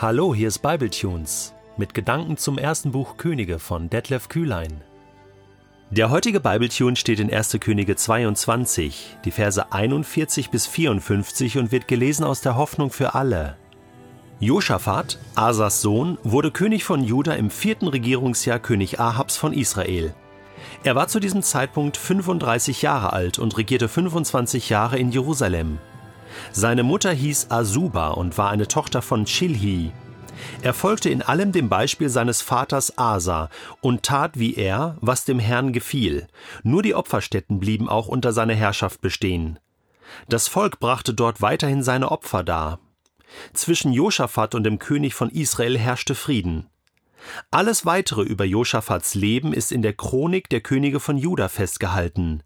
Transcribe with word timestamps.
Hallo, 0.00 0.32
hier 0.32 0.46
ist 0.46 0.60
Bibletunes 0.60 1.54
mit 1.76 1.92
Gedanken 1.92 2.36
zum 2.36 2.56
ersten 2.56 2.92
Buch 2.92 3.16
Könige 3.16 3.58
von 3.58 3.90
Detlef 3.90 4.28
Kühlein. 4.28 4.80
Der 5.90 6.08
heutige 6.10 6.38
Bibletune 6.38 6.94
steht 6.94 7.18
in 7.18 7.34
1. 7.34 7.58
Könige 7.58 7.96
22, 7.96 9.16
die 9.24 9.32
Verse 9.32 9.72
41 9.72 10.50
bis 10.50 10.68
54 10.68 11.58
und 11.58 11.72
wird 11.72 11.88
gelesen 11.88 12.22
aus 12.22 12.42
der 12.42 12.54
Hoffnung 12.54 12.90
für 12.90 13.16
alle. 13.16 13.56
Josaphat, 14.38 15.18
Asas 15.34 15.82
Sohn, 15.82 16.16
wurde 16.22 16.52
König 16.52 16.84
von 16.84 17.02
Juda 17.02 17.32
im 17.32 17.50
vierten 17.50 17.88
Regierungsjahr 17.88 18.60
König 18.60 19.00
Ahabs 19.00 19.36
von 19.36 19.52
Israel. 19.52 20.14
Er 20.84 20.94
war 20.94 21.08
zu 21.08 21.18
diesem 21.18 21.42
Zeitpunkt 21.42 21.96
35 21.96 22.82
Jahre 22.82 23.12
alt 23.12 23.40
und 23.40 23.58
regierte 23.58 23.88
25 23.88 24.68
Jahre 24.68 24.96
in 24.96 25.10
Jerusalem. 25.10 25.80
Seine 26.52 26.82
Mutter 26.82 27.12
hieß 27.12 27.50
Asuba 27.50 28.08
und 28.08 28.38
war 28.38 28.50
eine 28.50 28.68
Tochter 28.68 29.02
von 29.02 29.24
Chilhi. 29.24 29.92
Er 30.62 30.74
folgte 30.74 31.10
in 31.10 31.22
allem 31.22 31.52
dem 31.52 31.68
Beispiel 31.68 32.08
seines 32.08 32.42
Vaters 32.42 32.96
Asa 32.96 33.50
und 33.80 34.02
tat 34.02 34.38
wie 34.38 34.54
er, 34.54 34.96
was 35.00 35.24
dem 35.24 35.38
Herrn 35.38 35.72
gefiel. 35.72 36.26
Nur 36.62 36.82
die 36.82 36.94
Opferstätten 36.94 37.58
blieben 37.58 37.88
auch 37.88 38.08
unter 38.08 38.32
seiner 38.32 38.54
Herrschaft 38.54 39.00
bestehen. 39.00 39.58
Das 40.28 40.48
Volk 40.48 40.80
brachte 40.80 41.14
dort 41.14 41.42
weiterhin 41.42 41.82
seine 41.82 42.10
Opfer 42.10 42.42
dar. 42.42 42.80
Zwischen 43.52 43.92
Josaphat 43.92 44.54
und 44.54 44.64
dem 44.64 44.78
König 44.78 45.14
von 45.14 45.30
Israel 45.30 45.78
herrschte 45.78 46.14
Frieden. 46.14 46.66
Alles 47.50 47.84
weitere 47.84 48.22
über 48.22 48.44
Josaphats 48.44 49.14
Leben 49.14 49.52
ist 49.52 49.72
in 49.72 49.82
der 49.82 49.92
Chronik 49.92 50.48
der 50.48 50.60
Könige 50.60 51.00
von 51.00 51.18
Juda 51.18 51.48
festgehalten. 51.48 52.42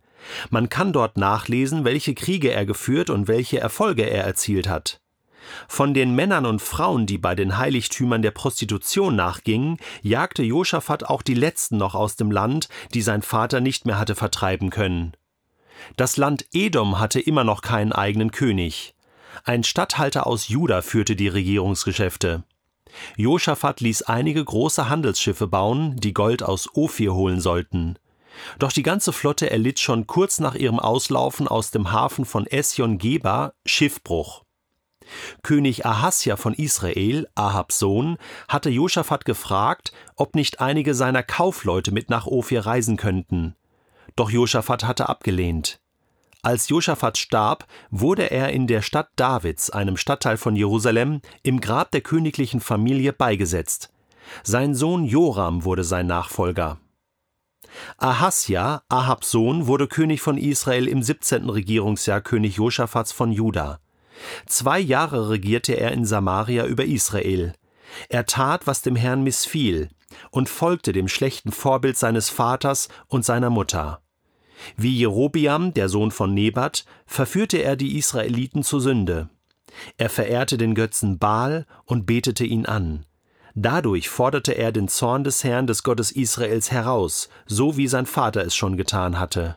Man 0.51 0.69
kann 0.69 0.93
dort 0.93 1.17
nachlesen, 1.17 1.85
welche 1.85 2.15
Kriege 2.15 2.53
er 2.53 2.67
geführt 2.67 3.11
und 3.11 3.29
welche 3.29 3.61
Erfolge 3.61 4.03
er 4.03 4.25
erzielt 4.25 4.69
hat. 4.69 5.01
Von 5.69 5.93
den 5.93 6.15
Männern 6.15 6.47
und 6.47 6.62
Frauen, 6.62 7.07
die 7.07 7.19
bei 7.19 7.34
den 7.34 7.59
Heiligtümern 7.59 8.23
der 8.23 8.31
Prostitution 8.31 9.17
nachgingen, 9.17 9.78
jagte 10.03 10.43
Josaphat 10.43 11.05
auch 11.05 11.23
die 11.23 11.34
letzten 11.34 11.77
noch 11.77 11.95
aus 11.95 12.17
dem 12.17 12.31
Land, 12.31 12.69
die 12.95 13.03
sein 13.03 13.23
Vater 13.23 13.61
nicht 13.61 13.84
mehr 13.84 13.98
hatte 13.98 14.15
vertreiben 14.15 14.70
können. 14.70 15.12
Das 15.97 16.17
Land 16.17 16.47
Edom 16.53 17.00
hatte 17.00 17.20
immer 17.20 17.45
noch 17.45 17.61
keinen 17.61 17.93
eigenen 17.93 18.31
König. 18.31 18.95
Ein 19.45 19.65
Statthalter 19.65 20.27
aus 20.27 20.48
Juda 20.48 20.83
führte 20.83 21.17
die 21.17 21.28
Regierungsgeschäfte. 21.28 22.45
Josaphat 23.17 23.81
ließ 23.81 24.03
einige 24.03 24.45
große 24.45 24.89
Handelsschiffe 24.89 25.47
bauen, 25.47 25.97
die 25.97 26.12
Gold 26.12 26.43
aus 26.43 26.69
Ophir 26.75 27.15
holen 27.15 27.41
sollten. 27.41 27.98
Doch 28.58 28.72
die 28.72 28.83
ganze 28.83 29.12
Flotte 29.12 29.50
erlitt 29.50 29.78
schon 29.78 30.06
kurz 30.06 30.41
nach 30.41 30.55
ihrem 30.55 30.78
Auslaufen 30.78 31.48
aus 31.48 31.70
dem 31.70 31.92
Hafen 31.92 32.25
von 32.25 32.47
Esjon 32.47 32.98
Geber 32.98 33.55
Schiffbruch. 33.66 34.44
König 35.42 35.84
Ahasja 35.84 36.36
von 36.36 36.55
Israel, 36.55 37.28
Ahabs 37.34 37.78
Sohn, 37.78 38.19
hatte 38.48 38.70
Josaphat 38.70 39.25
gefragt, 39.25 39.92
ob 40.16 40.34
nicht 40.34 40.60
einige 40.60 40.94
seiner 40.94 41.22
Kaufleute 41.22 41.92
mit 41.92 42.10
nach 42.10 42.27
Ophir 42.27 42.66
reisen 42.66 42.97
könnten. 42.97 43.56
Doch 44.16 44.30
Josaphat 44.30 44.84
hatte 44.84 45.08
abgelehnt. 45.08 45.80
Als 46.42 46.69
Josaphat 46.69 47.19
starb, 47.19 47.66
wurde 47.91 48.30
er 48.30 48.50
in 48.50 48.66
der 48.66 48.83
Stadt 48.83 49.10
Davids, 49.14 49.70
einem 49.70 49.97
Stadtteil 49.97 50.36
von 50.36 50.56
Jerusalem, 50.56 51.20
im 51.44 51.60
Grab 51.60 51.92
der 51.92 52.00
königlichen 52.00 52.60
Familie 52.60 53.12
beigesetzt. 53.12 53.92
Sein 54.42 54.75
Sohn 54.75 55.05
Joram 55.05 55.64
wurde 55.64 55.84
sein 55.84 56.06
Nachfolger. 56.06 56.78
Ahasja, 57.98 58.83
Ahabs 58.88 59.30
Sohn, 59.30 59.66
wurde 59.66 59.86
König 59.86 60.20
von 60.20 60.38
Israel 60.38 60.88
im 60.88 61.02
17. 61.02 61.48
Regierungsjahr 61.48 62.20
König 62.20 62.56
Josaphats 62.56 63.12
von 63.12 63.33
Juda. 63.33 63.80
Zwei 64.47 64.78
Jahre 64.78 65.30
regierte 65.30 65.75
er 65.75 65.92
in 65.92 66.05
Samaria 66.05 66.66
über 66.66 66.84
Israel. 66.84 67.55
Er 68.08 68.27
tat, 68.27 68.66
was 68.66 68.83
dem 68.83 68.97
Herrn 68.97 69.22
missfiel, 69.22 69.88
und 70.30 70.48
folgte 70.48 70.92
dem 70.92 71.08
schlechten 71.08 71.53
Vorbild 71.53 71.97
seines 71.97 72.31
Vaters 72.31 72.88
und 73.09 73.25
seiner 73.25 73.50
Mutter. 73.50 74.03
Wie 74.76 74.97
Jerobiam, 74.97 75.75
der 75.75 75.88
Sohn 75.88 76.10
von 76.10 76.34
Nebat, 76.34 76.84
verführte 77.06 77.59
er 77.59 77.76
die 77.76 77.98
Israeliten 77.98 78.62
zur 78.62 78.81
Sünde. 78.81 79.28
Er 79.97 80.10
verehrte 80.10 80.59
den 80.59 80.75
Götzen 80.75 81.19
Baal 81.19 81.66
und 81.84 82.06
betete 82.06 82.44
ihn 82.44 82.66
an. 82.66 83.06
Dadurch 83.55 84.09
forderte 84.09 84.53
er 84.53 84.73
den 84.73 84.89
Zorn 84.89 85.25
des 85.25 85.45
Herrn 85.45 85.67
des 85.67 85.83
Gottes 85.83 86.11
Israels 86.11 86.71
heraus, 86.71 87.29
so 87.47 87.77
wie 87.77 87.89
sein 87.89 88.07
Vater 88.07 88.45
es 88.45 88.55
schon 88.55 88.77
getan 88.77 89.19
hatte. 89.19 89.57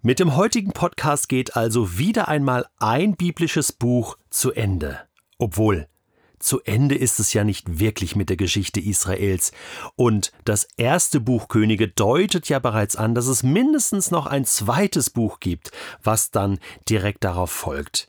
Mit 0.00 0.20
dem 0.20 0.36
heutigen 0.36 0.72
Podcast 0.72 1.28
geht 1.28 1.56
also 1.56 1.98
wieder 1.98 2.28
einmal 2.28 2.66
ein 2.78 3.16
biblisches 3.16 3.72
Buch 3.72 4.16
zu 4.30 4.52
Ende. 4.52 5.00
Obwohl, 5.38 5.88
zu 6.38 6.60
Ende 6.62 6.94
ist 6.94 7.18
es 7.18 7.32
ja 7.32 7.42
nicht 7.42 7.80
wirklich 7.80 8.14
mit 8.14 8.28
der 8.28 8.36
Geschichte 8.36 8.78
Israels. 8.80 9.50
Und 9.96 10.32
das 10.44 10.68
erste 10.76 11.18
Buch 11.18 11.48
Könige 11.48 11.88
deutet 11.88 12.48
ja 12.48 12.60
bereits 12.60 12.94
an, 12.94 13.14
dass 13.14 13.26
es 13.26 13.42
mindestens 13.42 14.12
noch 14.12 14.26
ein 14.26 14.44
zweites 14.44 15.10
Buch 15.10 15.40
gibt, 15.40 15.72
was 16.02 16.30
dann 16.30 16.60
direkt 16.88 17.24
darauf 17.24 17.50
folgt. 17.50 18.08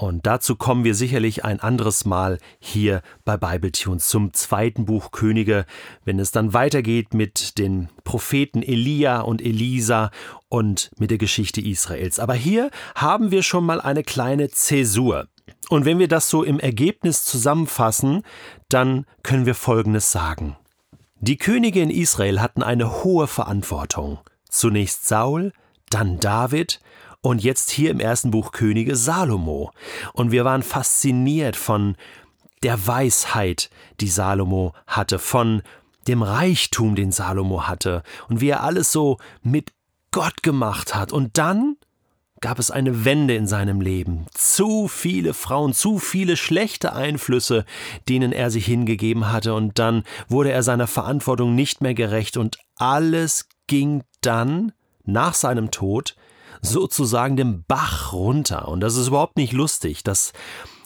Und 0.00 0.24
dazu 0.24 0.56
kommen 0.56 0.82
wir 0.84 0.94
sicherlich 0.94 1.44
ein 1.44 1.60
anderes 1.60 2.06
Mal 2.06 2.38
hier 2.58 3.02
bei 3.26 3.36
Bibletunes 3.36 4.08
zum 4.08 4.32
zweiten 4.32 4.86
Buch 4.86 5.10
Könige, 5.10 5.66
wenn 6.06 6.18
es 6.18 6.32
dann 6.32 6.54
weitergeht 6.54 7.12
mit 7.12 7.58
den 7.58 7.90
Propheten 8.02 8.62
Elia 8.62 9.20
und 9.20 9.42
Elisa 9.42 10.10
und 10.48 10.90
mit 10.96 11.10
der 11.10 11.18
Geschichte 11.18 11.60
Israels. 11.60 12.18
Aber 12.18 12.32
hier 12.32 12.70
haben 12.94 13.30
wir 13.30 13.42
schon 13.42 13.66
mal 13.66 13.78
eine 13.78 14.02
kleine 14.02 14.48
Zäsur. 14.48 15.28
Und 15.68 15.84
wenn 15.84 15.98
wir 15.98 16.08
das 16.08 16.30
so 16.30 16.44
im 16.44 16.60
Ergebnis 16.60 17.26
zusammenfassen, 17.26 18.22
dann 18.70 19.04
können 19.22 19.44
wir 19.44 19.54
Folgendes 19.54 20.10
sagen. 20.10 20.56
Die 21.18 21.36
Könige 21.36 21.82
in 21.82 21.90
Israel 21.90 22.40
hatten 22.40 22.62
eine 22.62 23.04
hohe 23.04 23.26
Verantwortung. 23.26 24.18
Zunächst 24.48 25.06
Saul, 25.06 25.52
dann 25.90 26.18
David 26.20 26.80
und 27.22 27.42
jetzt 27.42 27.70
hier 27.70 27.90
im 27.90 28.00
ersten 28.00 28.30
Buch 28.30 28.52
Könige 28.52 28.96
Salomo. 28.96 29.72
Und 30.12 30.32
wir 30.32 30.44
waren 30.44 30.62
fasziniert 30.62 31.56
von 31.56 31.96
der 32.62 32.86
Weisheit, 32.86 33.70
die 34.00 34.08
Salomo 34.08 34.74
hatte, 34.86 35.18
von 35.18 35.62
dem 36.08 36.22
Reichtum, 36.22 36.94
den 36.94 37.12
Salomo 37.12 37.66
hatte 37.66 38.02
und 38.28 38.40
wie 38.40 38.48
er 38.48 38.62
alles 38.62 38.90
so 38.92 39.18
mit 39.42 39.72
Gott 40.10 40.42
gemacht 40.42 40.94
hat. 40.94 41.12
Und 41.12 41.38
dann 41.38 41.76
gab 42.40 42.58
es 42.58 42.70
eine 42.70 43.04
Wende 43.04 43.34
in 43.34 43.46
seinem 43.46 43.82
Leben. 43.82 44.26
Zu 44.32 44.88
viele 44.88 45.34
Frauen, 45.34 45.74
zu 45.74 45.98
viele 45.98 46.36
schlechte 46.36 46.94
Einflüsse, 46.94 47.66
denen 48.08 48.32
er 48.32 48.50
sich 48.50 48.64
hingegeben 48.64 49.30
hatte, 49.30 49.54
und 49.54 49.78
dann 49.78 50.04
wurde 50.28 50.50
er 50.50 50.62
seiner 50.62 50.86
Verantwortung 50.86 51.54
nicht 51.54 51.82
mehr 51.82 51.92
gerecht, 51.92 52.38
und 52.38 52.58
alles 52.76 53.46
ging 53.66 54.04
dann 54.22 54.72
nach 55.04 55.34
seinem 55.34 55.70
Tod 55.70 56.16
sozusagen 56.62 57.36
den 57.36 57.64
Bach 57.66 58.12
runter. 58.12 58.68
Und 58.68 58.80
das 58.80 58.96
ist 58.96 59.08
überhaupt 59.08 59.36
nicht 59.36 59.52
lustig. 59.52 60.04
Das 60.04 60.32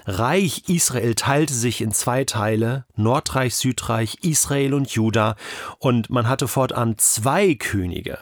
Reich 0.06 0.64
Israel 0.68 1.14
teilte 1.14 1.54
sich 1.54 1.80
in 1.80 1.92
zwei 1.92 2.24
Teile, 2.24 2.84
Nordreich, 2.94 3.54
Südreich, 3.56 4.18
Israel 4.22 4.74
und 4.74 4.90
Juda, 4.90 5.36
und 5.78 6.10
man 6.10 6.28
hatte 6.28 6.46
fortan 6.46 6.98
zwei 6.98 7.54
Könige. 7.54 8.18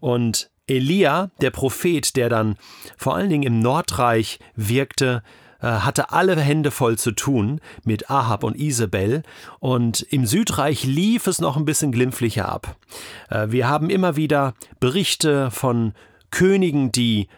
Und 0.00 0.50
Elia, 0.66 1.30
der 1.40 1.50
Prophet, 1.50 2.16
der 2.16 2.28
dann 2.28 2.56
vor 2.96 3.14
allen 3.14 3.30
Dingen 3.30 3.42
im 3.42 3.60
Nordreich 3.60 4.38
wirkte, 4.54 5.22
äh, 5.60 5.66
hatte 5.66 6.12
alle 6.12 6.38
Hände 6.38 6.70
voll 6.70 6.98
zu 6.98 7.12
tun 7.12 7.60
mit 7.84 8.10
Ahab 8.10 8.44
und 8.44 8.56
Isabel 8.56 9.22
und 9.60 10.02
im 10.02 10.26
Südreich 10.26 10.84
lief 10.84 11.26
es 11.26 11.40
noch 11.40 11.56
ein 11.56 11.64
bisschen 11.64 11.90
glimpflicher 11.90 12.48
ab. 12.48 12.76
Äh, 13.30 13.46
wir 13.48 13.68
haben 13.68 13.88
immer 13.88 14.16
wieder 14.16 14.54
Berichte 14.78 15.50
von 15.50 15.94
Königen, 16.34 16.90
die 16.90 17.28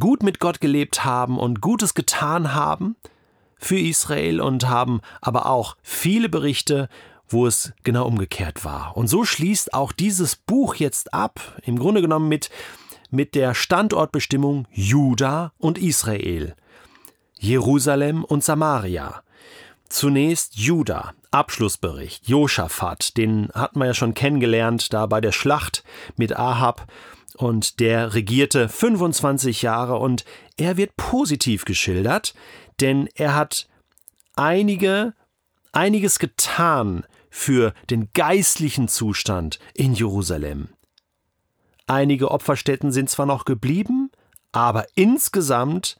gut 0.00 0.24
mit 0.24 0.40
Gott 0.40 0.60
gelebt 0.60 1.04
haben 1.04 1.38
und 1.38 1.60
Gutes 1.60 1.94
getan 1.94 2.52
haben 2.52 2.96
für 3.58 3.78
Israel 3.78 4.40
und 4.40 4.68
haben 4.68 5.00
aber 5.20 5.46
auch 5.46 5.76
viele 5.82 6.28
Berichte, 6.28 6.88
wo 7.28 7.46
es 7.46 7.72
genau 7.84 8.08
umgekehrt 8.08 8.64
war. 8.64 8.96
Und 8.96 9.06
so 9.06 9.24
schließt 9.24 9.72
auch 9.72 9.92
dieses 9.92 10.34
Buch 10.34 10.74
jetzt 10.74 11.14
ab, 11.14 11.60
im 11.62 11.78
Grunde 11.78 12.02
genommen 12.02 12.28
mit, 12.28 12.50
mit 13.12 13.36
der 13.36 13.54
Standortbestimmung 13.54 14.66
Juda 14.72 15.52
und 15.58 15.78
Israel, 15.78 16.56
Jerusalem 17.38 18.24
und 18.24 18.42
Samaria. 18.42 19.22
Zunächst 19.88 20.56
Juda, 20.56 21.12
Abschlussbericht, 21.30 22.28
Josaphat, 22.28 23.16
den 23.16 23.48
hatten 23.54 23.78
wir 23.78 23.86
ja 23.86 23.94
schon 23.94 24.14
kennengelernt, 24.14 24.92
da 24.92 25.06
bei 25.06 25.20
der 25.20 25.32
Schlacht 25.32 25.84
mit 26.16 26.36
Ahab 26.36 26.88
und 27.36 27.80
der 27.80 28.14
regierte 28.14 28.68
25 28.68 29.62
Jahre 29.62 29.96
und 29.96 30.24
er 30.56 30.76
wird 30.76 30.96
positiv 30.96 31.64
geschildert, 31.64 32.34
denn 32.80 33.08
er 33.14 33.34
hat 33.34 33.68
einige, 34.36 35.14
einiges 35.72 36.18
getan 36.18 37.04
für 37.30 37.74
den 37.90 38.10
geistlichen 38.12 38.88
Zustand 38.88 39.58
in 39.74 39.94
Jerusalem. 39.94 40.68
Einige 41.86 42.30
Opferstätten 42.30 42.92
sind 42.92 43.10
zwar 43.10 43.26
noch 43.26 43.44
geblieben, 43.44 44.10
aber 44.52 44.86
insgesamt 44.94 45.98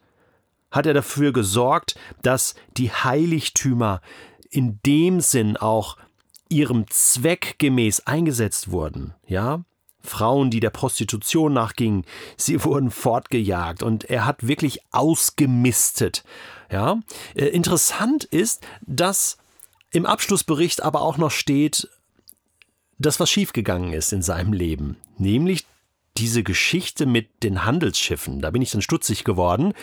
hat 0.71 0.85
er 0.85 0.93
dafür 0.93 1.33
gesorgt, 1.33 1.95
dass 2.21 2.55
die 2.77 2.91
Heiligtümer 2.91 4.01
in 4.49 4.79
dem 4.85 5.21
Sinn 5.21 5.57
auch 5.57 5.97
ihrem 6.49 6.85
Zweck 6.89 7.55
gemäß 7.57 8.01
eingesetzt 8.01 8.71
wurden, 8.71 9.13
ja? 9.25 9.63
Frauen, 10.03 10.49
die 10.49 10.59
der 10.59 10.69
Prostitution 10.69 11.53
nachgingen, 11.53 12.05
sie 12.37 12.63
wurden 12.63 12.91
fortgejagt 12.91 13.83
und 13.83 14.03
er 14.05 14.25
hat 14.25 14.47
wirklich 14.47 14.79
ausgemistet. 14.91 16.23
Ja, 16.71 16.99
äh, 17.35 17.45
interessant 17.45 18.23
ist, 18.25 18.65
dass 18.81 19.37
im 19.91 20.05
Abschlussbericht 20.05 20.83
aber 20.83 21.01
auch 21.01 21.17
noch 21.17 21.31
steht, 21.31 21.87
dass 22.97 23.19
was 23.19 23.29
schiefgegangen 23.29 23.93
ist 23.93 24.11
in 24.11 24.21
seinem 24.21 24.53
Leben, 24.53 24.97
nämlich 25.17 25.65
diese 26.17 26.43
Geschichte 26.43 27.05
mit 27.07 27.43
den 27.43 27.65
Handelsschiffen, 27.65 28.39
da 28.39 28.51
bin 28.51 28.61
ich 28.61 28.69
dann 28.69 28.83
stutzig 28.83 29.23
geworden. 29.23 29.73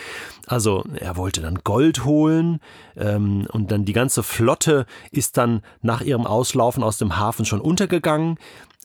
Also 0.47 0.85
er 0.95 1.17
wollte 1.17 1.41
dann 1.41 1.61
Gold 1.65 2.05
holen 2.05 2.61
ähm, 2.97 3.49
und 3.51 3.73
dann 3.73 3.85
die 3.85 3.93
ganze 3.93 4.23
Flotte 4.23 4.87
ist 5.11 5.37
dann 5.39 5.63
nach 5.83 6.03
ihrem 6.03 6.27
Auslaufen 6.27 6.85
aus 6.85 6.99
dem 6.99 7.17
Hafen 7.17 7.45
schon 7.45 7.61
untergegangen 7.61 8.39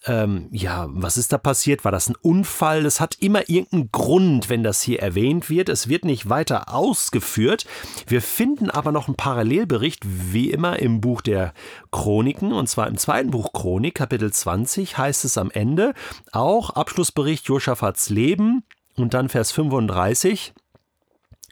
ähm, 0.05 0.49
ja, 0.51 0.87
was 0.89 1.17
ist 1.17 1.33
da 1.33 1.37
passiert? 1.37 1.83
War 1.83 1.91
das 1.91 2.09
ein 2.09 2.15
Unfall? 2.21 2.85
Es 2.85 2.99
hat 2.99 3.15
immer 3.19 3.49
irgendeinen 3.49 3.91
Grund, 3.91 4.49
wenn 4.49 4.63
das 4.63 4.81
hier 4.81 5.01
erwähnt 5.01 5.49
wird. 5.49 5.67
Es 5.67 5.87
wird 5.87 6.05
nicht 6.05 6.29
weiter 6.29 6.73
ausgeführt. 6.73 7.65
Wir 8.07 8.21
finden 8.21 8.69
aber 8.69 8.91
noch 8.91 9.07
einen 9.07 9.17
Parallelbericht, 9.17 10.03
wie 10.05 10.51
immer 10.51 10.79
im 10.79 11.01
Buch 11.01 11.21
der 11.21 11.53
Chroniken, 11.91 12.53
und 12.53 12.67
zwar 12.67 12.87
im 12.87 12.97
zweiten 12.97 13.31
Buch 13.31 13.51
Chronik, 13.51 13.95
Kapitel 13.95 14.31
20, 14.31 14.97
heißt 14.97 15.25
es 15.25 15.37
am 15.37 15.49
Ende 15.49 15.93
auch 16.31 16.71
Abschlussbericht 16.71 17.45
Josaphats 17.47 18.09
Leben 18.09 18.63
und 18.95 19.13
dann 19.13 19.29
Vers 19.29 19.51
35. 19.51 20.53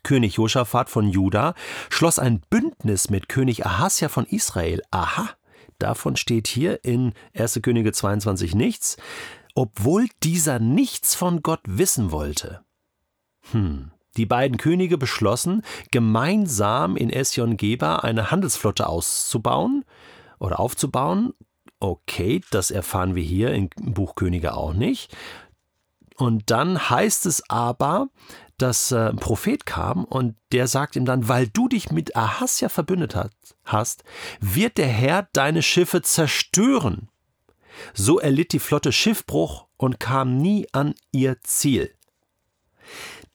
König 0.03 0.35
Josaphat 0.35 0.89
von 0.89 1.07
Juda 1.07 1.55
schloss 1.89 2.19
ein 2.19 2.41
Bündnis 2.50 3.09
mit 3.09 3.29
König 3.29 3.65
Ahasja 3.65 4.09
von 4.09 4.25
Israel. 4.25 4.81
Aha, 4.91 5.29
Davon 5.80 6.16
steht 6.16 6.48
hier 6.48 6.84
in 6.84 7.14
1. 7.36 7.60
Könige 7.62 7.92
22 7.92 8.56
nichts, 8.56 8.98
obwohl 9.56 10.08
dieser 10.24 10.60
nichts 10.60 11.16
von 11.16 11.42
Gott 11.42 11.62
wissen 11.66 12.12
wollte. 12.12 12.62
Hm. 13.52 13.92
Die 14.16 14.25
beiden 14.28 14.58
Könige 14.58 14.98
beschlossen, 14.98 15.64
gemeinsam 15.92 16.96
in 16.96 17.10
Esjon 17.10 17.58
Geber 17.58 18.04
eine 18.04 18.30
Handelsflotte 18.30 18.88
auszubauen 18.88 19.86
oder 20.40 20.60
aufzubauen. 20.60 21.34
Okay, 21.80 22.42
das 22.52 22.70
erfahren 22.70 23.16
wir 23.16 23.24
hier 23.24 23.52
im 23.54 23.70
Buch 23.75 24.16
Könige 24.16 24.56
auch 24.56 24.74
nicht. 24.74 25.16
Und 26.18 26.50
dann 26.51 26.89
heißt 26.89 27.25
es 27.25 27.50
aber, 27.50 28.10
dass 28.57 28.92
äh, 28.92 29.10
ein 29.10 29.18
Prophet 29.18 29.65
kam 29.65 30.06
und 30.06 30.36
der 30.51 30.68
sagt 30.68 30.95
ihm 30.95 31.06
dann, 31.06 31.27
weil 31.27 31.48
du 31.48 31.68
dich 31.68 31.92
mit 31.92 32.15
Ahasja 32.15 32.69
verbündet 32.69 33.15
hast, 33.65 34.04
wird 34.39 34.77
der 34.77 34.88
Herr 34.88 35.27
deine 35.33 35.63
Schiffe 35.63 36.01
zerstören. 36.01 37.10
So 37.94 38.19
erlitt 38.19 38.54
die 38.54 38.60
Flotte 38.60 38.92
Schiffbruch 38.92 39.65
und 39.77 40.00
kam 40.00 40.38
nie 40.38 40.68
an 40.71 40.94
ihr 41.12 41.42
Ziel. 41.42 41.94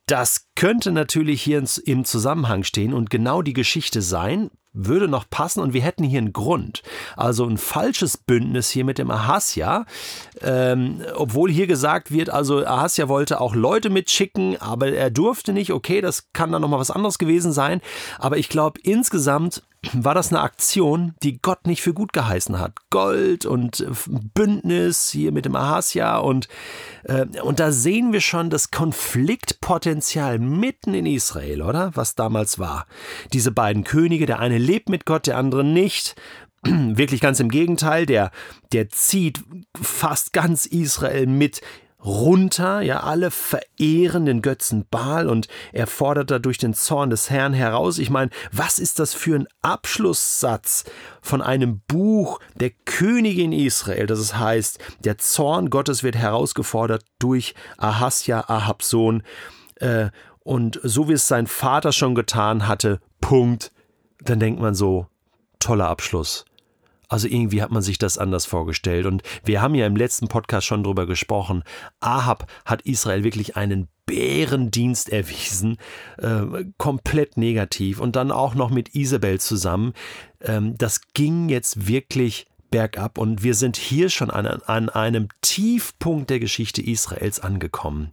Das 0.06 0.48
könnte 0.54 0.92
natürlich 0.92 1.42
hier 1.42 1.62
im 1.84 2.04
Zusammenhang 2.04 2.64
stehen 2.64 2.94
und 2.94 3.10
genau 3.10 3.42
die 3.42 3.52
Geschichte 3.52 4.00
sein, 4.00 4.50
würde 4.72 5.08
noch 5.08 5.28
passen 5.28 5.60
und 5.60 5.72
wir 5.72 5.82
hätten 5.82 6.04
hier 6.04 6.18
einen 6.18 6.32
Grund. 6.32 6.82
Also 7.16 7.46
ein 7.46 7.58
falsches 7.58 8.16
Bündnis 8.16 8.70
hier 8.70 8.84
mit 8.84 8.98
dem 8.98 9.10
Ahasja, 9.10 9.86
ähm, 10.42 11.02
obwohl 11.14 11.50
hier 11.50 11.66
gesagt 11.66 12.10
wird, 12.10 12.30
also 12.30 12.64
Ahasja 12.64 13.08
wollte 13.08 13.40
auch 13.40 13.54
Leute 13.54 13.90
mitschicken, 13.90 14.60
aber 14.60 14.92
er 14.92 15.10
durfte 15.10 15.52
nicht. 15.52 15.72
Okay, 15.72 16.00
das 16.00 16.32
kann 16.32 16.52
dann 16.52 16.62
nochmal 16.62 16.80
was 16.80 16.90
anderes 16.90 17.18
gewesen 17.18 17.52
sein. 17.52 17.80
Aber 18.18 18.36
ich 18.36 18.48
glaube, 18.48 18.80
insgesamt 18.82 19.62
war 19.92 20.14
das 20.14 20.30
eine 20.30 20.40
Aktion, 20.40 21.14
die 21.22 21.40
Gott 21.40 21.66
nicht 21.66 21.82
für 21.82 21.94
gut 21.94 22.12
geheißen 22.12 22.58
hat. 22.58 22.74
Gold 22.90 23.46
und 23.46 23.84
Bündnis 24.34 25.10
hier 25.10 25.32
mit 25.32 25.44
dem 25.44 25.56
Ahasja 25.56 26.18
und, 26.18 26.48
äh, 27.04 27.26
und 27.42 27.60
da 27.60 27.72
sehen 27.72 28.12
wir 28.12 28.20
schon 28.20 28.50
das 28.50 28.70
Konfliktpotenzial 28.70 30.38
mitten 30.38 30.94
in 30.94 31.06
Israel, 31.06 31.62
oder? 31.62 31.92
Was 31.94 32.14
damals 32.14 32.58
war. 32.58 32.86
Diese 33.32 33.50
beiden 33.50 33.84
Könige, 33.84 34.26
der 34.26 34.38
eine 34.38 34.58
lebt 34.58 34.88
mit 34.88 35.06
Gott, 35.06 35.26
der 35.26 35.36
andere 35.36 35.64
nicht. 35.64 36.16
Wirklich 36.64 37.20
ganz 37.20 37.40
im 37.40 37.50
Gegenteil, 37.50 38.06
der, 38.06 38.30
der 38.72 38.88
zieht 38.88 39.42
fast 39.80 40.32
ganz 40.32 40.66
Israel 40.66 41.26
mit 41.26 41.60
runter, 42.04 42.80
ja, 42.80 43.00
alle 43.00 43.30
verehren 43.30 44.24
den 44.24 44.40
Götzen 44.40 44.86
Baal 44.88 45.28
und 45.28 45.48
er 45.72 45.86
fordert 45.86 46.30
dadurch 46.30 46.58
den 46.58 46.74
Zorn 46.74 47.10
des 47.10 47.28
Herrn 47.30 47.52
heraus. 47.52 47.98
Ich 47.98 48.10
meine, 48.10 48.30
was 48.52 48.78
ist 48.78 48.98
das 48.98 49.14
für 49.14 49.34
ein 49.36 49.48
Abschlusssatz 49.62 50.84
von 51.20 51.42
einem 51.42 51.80
Buch 51.88 52.38
der 52.54 52.70
Königin 52.84 53.52
Israel, 53.52 54.06
das 54.06 54.20
es 54.20 54.36
heißt, 54.36 54.78
der 55.00 55.18
Zorn 55.18 55.70
Gottes 55.70 56.02
wird 56.02 56.16
herausgefordert 56.16 57.04
durch 57.18 57.54
Ahasja, 57.76 58.44
Ahabs 58.48 58.90
Sohn, 58.90 59.22
äh, 59.76 60.10
und 60.48 60.80
so 60.82 61.08
wie 61.08 61.12
es 61.12 61.28
sein 61.28 61.46
Vater 61.46 61.92
schon 61.92 62.14
getan 62.14 62.66
hatte, 62.66 63.00
Punkt, 63.20 63.70
dann 64.22 64.40
denkt 64.40 64.60
man 64.60 64.74
so, 64.74 65.06
toller 65.58 65.88
Abschluss. 65.88 66.46
Also 67.08 67.26
irgendwie 67.26 67.62
hat 67.62 67.70
man 67.70 67.82
sich 67.82 67.98
das 67.98 68.18
anders 68.18 68.46
vorgestellt. 68.46 69.06
Und 69.06 69.22
wir 69.44 69.62
haben 69.62 69.74
ja 69.74 69.86
im 69.86 69.96
letzten 69.96 70.28
Podcast 70.28 70.66
schon 70.66 70.84
drüber 70.84 71.06
gesprochen. 71.06 71.64
Ahab 72.00 72.50
hat 72.64 72.82
Israel 72.82 73.24
wirklich 73.24 73.56
einen 73.56 73.88
Bärendienst 74.06 75.10
erwiesen, 75.10 75.76
äh, 76.18 76.64
komplett 76.76 77.36
negativ. 77.36 78.00
Und 78.00 78.16
dann 78.16 78.30
auch 78.30 78.54
noch 78.54 78.70
mit 78.70 78.94
Isabel 78.94 79.40
zusammen. 79.40 79.92
Ähm, 80.40 80.76
das 80.78 81.00
ging 81.14 81.48
jetzt 81.48 81.88
wirklich 81.88 82.46
bergab 82.70 83.18
und 83.18 83.42
wir 83.42 83.54
sind 83.54 83.76
hier 83.76 84.10
schon 84.10 84.30
an, 84.30 84.46
an 84.46 84.88
einem 84.88 85.28
Tiefpunkt 85.40 86.30
der 86.30 86.40
Geschichte 86.40 86.82
Israels 86.82 87.40
angekommen. 87.40 88.10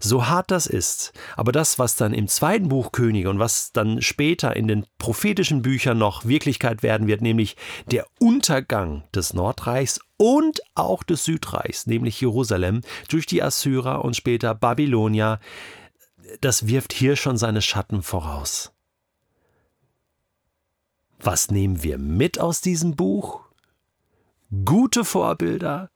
So 0.00 0.28
hart 0.28 0.50
das 0.50 0.66
ist, 0.66 1.12
aber 1.36 1.52
das, 1.52 1.78
was 1.78 1.96
dann 1.96 2.14
im 2.14 2.28
zweiten 2.28 2.68
Buch 2.68 2.92
Könige 2.92 3.30
und 3.30 3.38
was 3.38 3.72
dann 3.72 4.02
später 4.02 4.54
in 4.56 4.68
den 4.68 4.86
prophetischen 4.98 5.62
Büchern 5.62 5.98
noch 5.98 6.24
Wirklichkeit 6.24 6.82
werden 6.82 7.06
wird, 7.06 7.22
nämlich 7.22 7.56
der 7.90 8.06
Untergang 8.20 9.04
des 9.14 9.34
Nordreichs 9.34 10.00
und 10.16 10.60
auch 10.74 11.02
des 11.02 11.24
Südreichs, 11.24 11.86
nämlich 11.86 12.20
Jerusalem, 12.20 12.82
durch 13.08 13.26
die 13.26 13.42
Assyrer 13.42 14.04
und 14.04 14.16
später 14.16 14.54
Babylonier, 14.54 15.40
das 16.40 16.66
wirft 16.66 16.92
hier 16.92 17.16
schon 17.16 17.38
seine 17.38 17.62
Schatten 17.62 18.02
voraus. 18.02 18.72
Was 21.20 21.50
nehmen 21.50 21.82
wir 21.82 21.98
mit 21.98 22.38
aus 22.38 22.60
diesem 22.60 22.94
Buch? 22.94 23.47
Gute 24.64 25.04
Vorbilder 25.04 25.90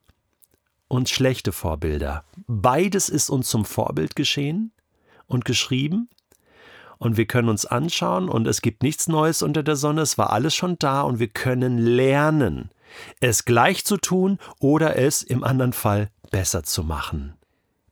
und 0.89 1.09
schlechte 1.09 1.53
Vorbilder. 1.53 2.25
Beides 2.47 3.09
ist 3.09 3.31
uns 3.31 3.49
zum 3.49 3.65
Vorbild 3.65 4.15
geschehen 4.17 4.73
und 5.27 5.45
geschrieben. 5.45 6.09
Und 6.99 7.17
wir 7.17 7.27
können 7.27 7.49
uns 7.49 7.67
anschauen 7.67 8.29
und 8.29 8.47
es 8.47 8.63
gibt 8.63 8.83
nichts 8.85 9.09
Neues 9.09 9.43
unter 9.43 9.65
der 9.65 9.75
Sonne, 9.75 10.03
es 10.03 10.19
war 10.19 10.31
alles 10.31 10.55
schon 10.55 10.79
da 10.79 11.03
und 11.03 11.19
wir 11.19 11.27
können 11.27 11.79
lernen, 11.79 12.71
es 13.19 13.45
gleich 13.45 13.85
zu 13.85 13.97
tun 13.97 14.39
oder 14.61 14.97
es 14.97 15.23
im 15.23 15.43
anderen 15.43 15.73
Fall 15.73 16.11
besser 16.31 16.63
zu 16.63 16.85
machen. 16.85 17.35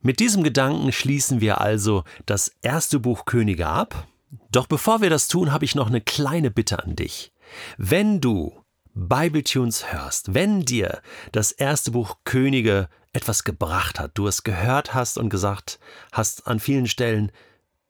Mit 0.00 0.21
diesem 0.21 0.45
Gedanken 0.45 0.93
schließen 0.93 1.40
wir 1.40 1.61
also 1.61 2.05
das 2.25 2.52
erste 2.62 3.00
Buch 3.00 3.25
Könige 3.25 3.67
ab. 3.67 4.07
Doch 4.52 4.69
bevor 4.69 5.00
wir 5.00 5.11
das 5.11 5.26
tun, 5.26 5.52
habe 5.52 5.64
ich 5.64 5.75
noch 5.75 5.88
eine 5.88 6.00
kleine 6.00 6.52
Bitte 6.52 6.83
an 6.83 6.95
dich. 6.95 7.33
Wenn 7.79 8.21
du 8.21 8.60
Bibletunes 8.94 9.92
hörst, 9.92 10.35
wenn 10.35 10.64
dir 10.64 11.00
das 11.32 11.52
erste 11.52 11.92
Buch 11.92 12.18
Könige 12.25 12.88
etwas 13.12 13.44
gebracht 13.44 13.99
hat, 13.99 14.12
du 14.14 14.26
es 14.26 14.42
gehört 14.42 14.94
hast 14.94 15.18
und 15.18 15.30
gesagt 15.30 15.78
hast 16.12 16.47
an 16.47 16.61
vielen 16.61 16.87
Stellen, 16.87 17.32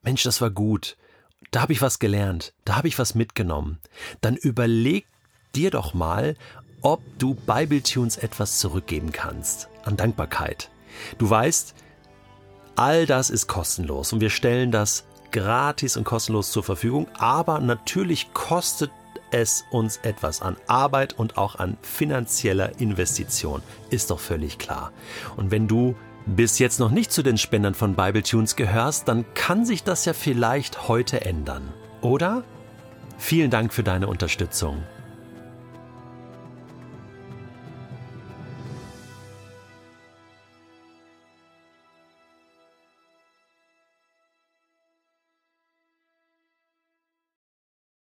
Mensch, 0.03 0.23
das 0.23 0.41
war 0.41 0.51
gut, 0.51 0.97
da 1.51 1.63
habe 1.63 1.73
ich 1.73 1.83
was 1.83 1.99
gelernt, 1.99 2.55
da 2.65 2.77
habe 2.77 2.89
ich 2.89 2.99
was 2.99 3.15
mitgenommen, 3.15 3.79
dann 4.21 4.37
überleg 4.37 5.07
dir 5.55 5.71
doch 5.71 5.95
mal, 5.95 6.37
ob 6.83 7.03
du 7.19 7.35
Bibletunes 7.35 8.17
etwas 8.17 8.59
zurückgeben 8.59 9.13
kannst 9.13 9.69
an 9.85 9.97
Dankbarkeit. 9.97 10.71
Du 11.19 11.29
weißt, 11.29 11.75
all 12.77 13.07
das 13.07 13.31
ist 13.31 13.47
kostenlos 13.47 14.13
und 14.13 14.21
wir 14.21 14.31
stellen 14.31 14.71
das 14.71 15.05
gratis 15.33 15.97
und 15.97 16.05
kostenlos 16.05 16.51
zur 16.51 16.65
Verfügung, 16.65 17.09
aber 17.19 17.61
natürlich 17.61 18.33
kostet 18.33 18.91
es 19.31 19.65
uns 19.71 19.99
etwas 19.99 20.43
an 20.43 20.57
Arbeit 20.67 21.19
und 21.19 21.39
auch 21.39 21.57
an 21.57 21.77
finanzieller 21.83 22.81
Investition. 22.81 23.63
Ist 23.91 24.11
doch 24.11 24.21
völlig 24.21 24.59
klar. 24.59 24.93
Und 25.37 25.51
wenn 25.51 25.69
du 25.69 25.95
bis 26.27 26.59
jetzt 26.59 26.81
noch 26.81 26.91
nicht 26.91 27.13
zu 27.13 27.23
den 27.23 27.39
Spendern 27.39 27.75
von 27.75 27.95
Bibletunes 27.95 28.57
gehörst, 28.57 29.09
dann 29.09 29.25
kann 29.35 29.65
sich 29.65 29.83
das 29.83 30.05
ja 30.05 30.13
vielleicht 30.13 30.89
heute 30.89 31.23
ändern. 31.23 31.73
Oder? 32.03 32.45
Vielen 33.19 33.51
Dank 33.51 33.73
für 33.73 33.83
deine 33.83 34.07
Unterstützung. 34.07 34.83